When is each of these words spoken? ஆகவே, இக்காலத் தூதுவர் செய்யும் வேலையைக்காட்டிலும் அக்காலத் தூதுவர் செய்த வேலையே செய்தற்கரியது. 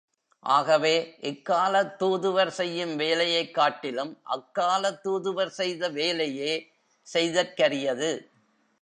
ஆகவே, 0.39 1.17
இக்காலத் 1.21 1.95
தூதுவர் 1.99 2.47
செய்யும் 2.47 2.99
வேலையைக்காட்டிலும் 2.99 4.17
அக்காலத் 4.23 5.01
தூதுவர் 5.03 5.49
செய்த 5.49 5.89
வேலையே 5.89 6.67
செய்தற்கரியது. 7.13 8.11